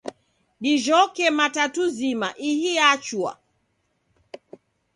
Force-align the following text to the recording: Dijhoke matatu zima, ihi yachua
Dijhoke 0.63 1.25
matatu 1.37 1.83
zima, 1.97 2.27
ihi 2.49 2.69
yachua 2.79 3.31